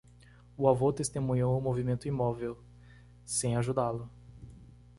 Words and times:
O 0.57 0.67
avô 0.67 0.91
testemunhou 0.91 1.55
um 1.55 1.61
movimento 1.61 2.07
imóvel, 2.07 2.57
sem 3.23 3.55
ajudá-lo. 3.55 4.09